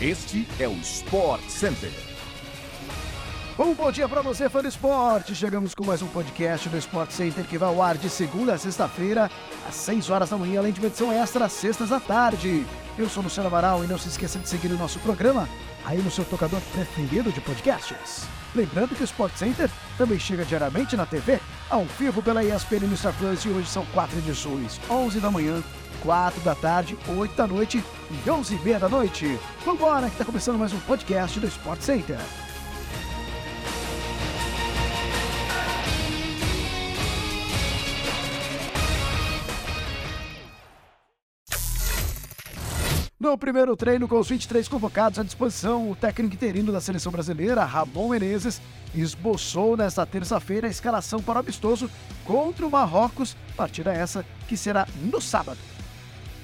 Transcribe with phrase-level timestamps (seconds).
[0.00, 1.90] Este é o Sport Center.
[3.58, 5.34] Um bom dia para você, fã do esporte.
[5.34, 8.58] Chegamos com mais um podcast do Sport Center que vai ao ar de segunda a
[8.58, 9.28] sexta-feira,
[9.68, 12.64] às 6 horas da manhã, além de uma edição extra às sextas à tarde.
[12.96, 15.48] Eu sou Luciano Amaral e não se esqueça de seguir o nosso programa
[15.88, 18.28] aí no seu tocador preferido de podcasts.
[18.54, 21.40] Lembrando que o Sport Center também chega diariamente na TV,
[21.70, 25.62] ao vivo pela ESPN Star Plus e hoje são quatro edições, 11 da manhã,
[26.02, 29.38] 4 da tarde, 8 da noite e 11 e meia da noite.
[29.64, 32.18] Vambora que está começando mais um podcast do Sport Center.
[43.20, 47.64] No primeiro treino, com os 23 convocados à disposição, o técnico interino da seleção brasileira,
[47.64, 48.62] Ramon Menezes,
[48.94, 51.90] esboçou nesta terça-feira a escalação para o amistoso
[52.24, 55.58] contra o Marrocos, partida essa que será no sábado.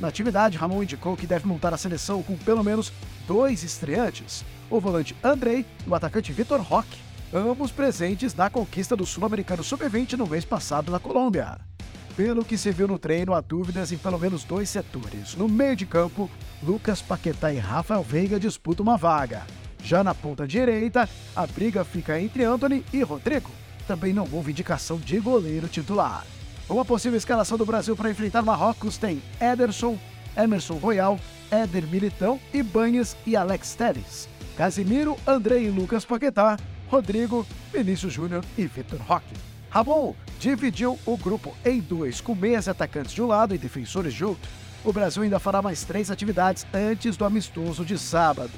[0.00, 2.90] Na atividade, Ramon indicou que deve montar a seleção com pelo menos
[3.28, 6.98] dois estreantes: o volante Andrei e o atacante Vitor Roque,
[7.34, 11.71] ambos presentes na conquista do Sul-Americano Sub-20 no mês passado na Colômbia.
[12.16, 15.34] Pelo que se viu no treino, há dúvidas em pelo menos dois setores.
[15.34, 16.30] No meio de campo,
[16.62, 19.46] Lucas Paquetá e Rafael Veiga disputam uma vaga.
[19.82, 23.50] Já na ponta direita, a briga fica entre Anthony e Rodrigo.
[23.86, 26.26] Também não houve indicação de goleiro titular.
[26.68, 29.98] Uma possível escalação do Brasil para enfrentar Marrocos tem Ederson,
[30.36, 31.18] Emerson Royal,
[31.50, 34.28] Éder Militão, Ibanhas e Alex Telles.
[34.56, 39.51] Casimiro, André e Lucas Paquetá, Rodrigo, Vinícius Júnior e Vitor Roque.
[39.72, 44.22] Ramon dividiu o grupo em dois, com meias atacantes de um lado e defensores de
[44.22, 44.46] outro.
[44.84, 48.52] O Brasil ainda fará mais três atividades antes do amistoso de sábado.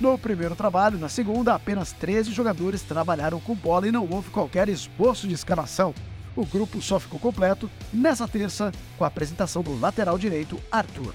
[0.00, 4.70] No primeiro trabalho, na segunda, apenas 13 jogadores trabalharam com bola e não houve qualquer
[4.70, 5.94] esboço de escalação.
[6.34, 11.12] O grupo só ficou completo nessa terça com a apresentação do lateral direito Arthur.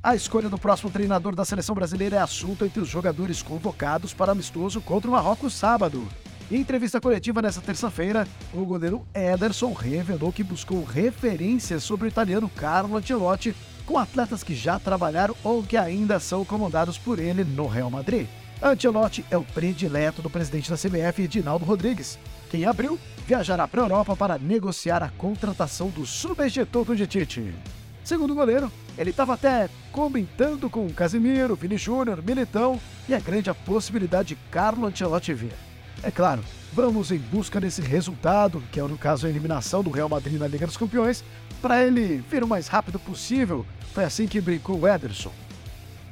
[0.00, 4.30] A escolha do próximo treinador da seleção brasileira é assunto entre os jogadores convocados para
[4.30, 6.06] amistoso contra o Marrocos sábado.
[6.50, 12.48] Em entrevista coletiva nesta terça-feira, o goleiro Ederson revelou que buscou referências sobre o italiano
[12.48, 17.66] Carlo Ancelotti com atletas que já trabalharam ou que ainda são comandados por ele no
[17.66, 18.26] Real Madrid.
[18.62, 22.18] Ancelotti é o predileto do presidente da CBF, Edinaldo Rodrigues,
[22.50, 27.54] que em abril viajará para a Europa para negociar a contratação do substituto de Tite.
[28.02, 33.52] Segundo o goleiro, ele estava até comentando com Casimiro, Vini Júnior, Militão e a grande
[33.66, 35.67] possibilidade de Carlo Ancelotti vir.
[36.02, 36.42] É claro,
[36.72, 40.46] vamos em busca desse resultado, que é no caso a eliminação do Real Madrid na
[40.46, 41.24] Liga dos Campeões,
[41.60, 43.66] para ele vir o mais rápido possível.
[43.92, 45.32] Foi assim que brincou o Ederson.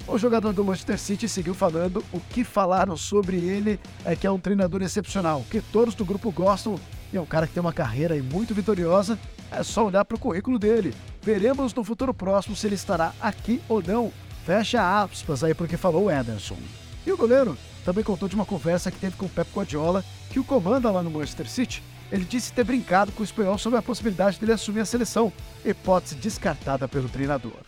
[0.09, 4.31] O jogador do Manchester City seguiu falando o que falaram sobre ele é que é
[4.31, 6.79] um treinador excepcional, que todos do grupo gostam
[7.13, 9.19] e é um cara que tem uma carreira muito vitoriosa.
[9.51, 10.95] É só olhar para o currículo dele.
[11.23, 14.13] Veremos no futuro próximo se ele estará aqui ou não.
[14.45, 16.57] Fecha aspas aí porque falou o Ederson.
[17.05, 20.41] E o goleiro também contou de uma conversa que teve com o Pep Guardiola, que
[20.41, 21.85] o comanda lá no Manchester City.
[22.11, 25.33] Ele disse ter brincado com o espanhol sobre a possibilidade dele assumir a seleção,
[25.65, 27.63] hipótese descartada pelo treinador.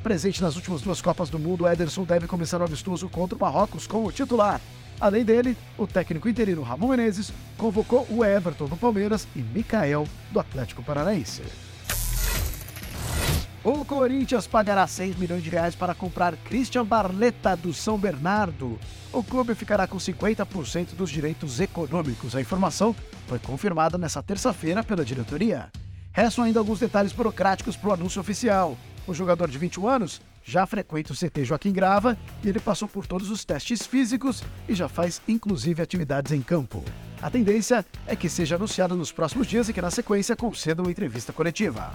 [0.00, 3.84] Presente nas últimas duas Copas do Mundo, Ederson deve começar o amistoso contra o Marrocos
[3.84, 4.60] como titular.
[5.00, 10.38] Além dele, o técnico interino Ramon Menezes convocou o Everton do Palmeiras e Mikael do
[10.38, 11.42] Atlético Paranaense.
[13.64, 18.78] O Corinthians pagará 6 milhões de reais para comprar Christian Barletta do São Bernardo.
[19.10, 22.36] O clube ficará com 50% dos direitos econômicos.
[22.36, 22.94] A informação
[23.26, 25.70] foi confirmada nesta terça-feira pela diretoria.
[26.12, 28.76] Restam ainda alguns detalhes burocráticos para o anúncio oficial.
[29.06, 33.06] O jogador de 21 anos já frequenta o CT Joaquim Grava e ele passou por
[33.06, 36.84] todos os testes físicos e já faz inclusive atividades em campo.
[37.22, 40.90] A tendência é que seja anunciado nos próximos dias e que na sequência conceda uma
[40.90, 41.94] entrevista coletiva.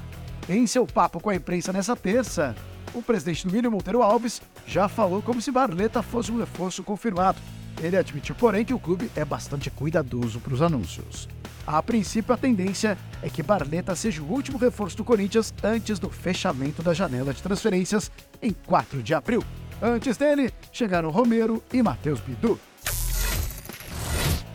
[0.50, 2.56] Em seu papo com a imprensa nessa terça,
[2.96, 7.38] o presidente Milho Monteiro Alves já falou como se Barleta fosse um reforço confirmado.
[7.80, 11.30] Ele admitiu, porém, que o clube é bastante cuidadoso para os anúncios.
[11.68, 16.10] A princípio, a tendência é que Barleta seja o último reforço do Corinthians antes do
[16.10, 18.12] fechamento da janela de transferências
[18.42, 19.44] em 4 de abril.
[19.80, 22.60] Antes dele, chegaram Romero e Matheus Bidu.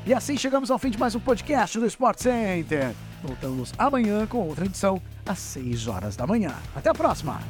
[0.05, 2.93] E assim chegamos ao fim de mais um podcast do Sport Center.
[3.25, 6.55] Voltamos amanhã com outra edição às 6 horas da manhã.
[6.77, 7.41] Até a próxima!